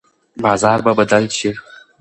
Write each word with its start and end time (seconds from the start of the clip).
بازار 0.43 0.79
به 0.85 0.93
بدل 0.99 1.25
شي. 1.37 1.51